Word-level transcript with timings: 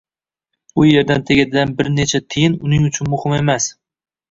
U 0.81 0.85
yerdan 0.87 1.25
tegadigan 1.27 1.75
bir 1.83 1.91
necha 1.99 2.23
tiyin 2.35 2.59
uning 2.71 2.91
uchun 2.91 3.15
muhim 3.15 3.39
emas. 3.45 3.71